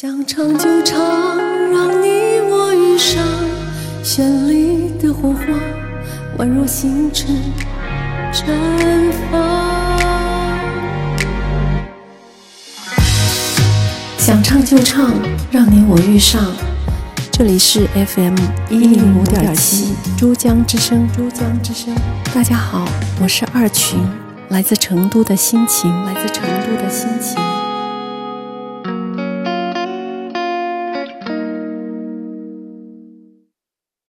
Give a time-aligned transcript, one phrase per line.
[0.00, 1.36] 想唱就唱
[1.72, 3.20] 让你我遇上
[4.04, 5.44] 绚丽的火花
[6.38, 7.34] 宛若星辰
[8.32, 8.44] 绽
[9.28, 9.98] 放。
[14.16, 15.12] 想唱就唱
[15.50, 16.44] 让你我遇上
[17.32, 18.38] 这里是 fm
[18.70, 21.92] 一零五点七珠江之声珠江之声。
[22.32, 22.88] 大家好
[23.20, 23.98] 我是二群
[24.50, 27.67] 来自成都的心情来自成都的心情。